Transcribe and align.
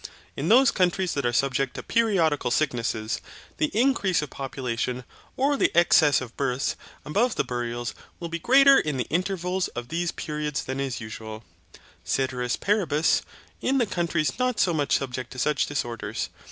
In 0.35 0.49
those 0.49 0.71
countries 0.71 1.13
that 1.13 1.27
are 1.27 1.31
subject 1.31 1.75
to 1.75 1.83
periodical 1.83 2.49
sicknesses, 2.49 3.21
the 3.57 3.67
increase 3.67 4.23
of 4.23 4.31
population, 4.31 5.03
or 5.37 5.55
the 5.55 5.69
excess 5.77 6.21
of 6.21 6.35
births 6.35 6.75
above 7.05 7.35
the 7.35 7.43
burials, 7.43 7.93
will 8.19 8.27
be 8.27 8.39
greater 8.39 8.79
in 8.79 8.97
the 8.97 9.05
intervals 9.11 9.67
of 9.75 9.89
these 9.89 10.11
periods 10.11 10.63
than 10.63 10.79
is 10.79 11.01
usual, 11.01 11.43
caeteris 12.03 12.55
paribus, 12.55 13.21
in 13.61 13.77
the 13.77 13.85
countries 13.85 14.39
not 14.39 14.59
so 14.59 14.73
much 14.73 14.97
subject 14.97 15.29
to 15.33 15.37
such 15.37 15.67
disorders. 15.67 16.29